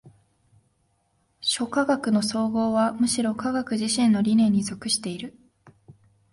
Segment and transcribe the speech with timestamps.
[1.41, 5.37] 諸科学の綜合はむしろ科学自身の理念に属している。